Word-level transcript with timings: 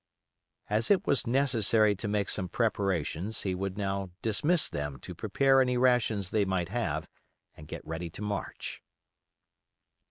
As 0.67 0.89
it 0.89 1.05
was 1.05 1.27
necessary 1.27 1.95
to 1.97 2.07
make 2.07 2.27
some 2.27 2.49
preparations 2.49 3.41
he 3.41 3.53
would 3.53 3.77
now 3.77 4.09
dismiss 4.23 4.67
them 4.67 4.99
to 5.01 5.13
prepare 5.13 5.61
any 5.61 5.77
rations 5.77 6.31
they 6.31 6.43
might 6.43 6.69
have 6.69 7.07
and 7.55 7.67
get 7.67 7.85
ready 7.85 8.09
to 8.09 8.21
march. 8.23 8.81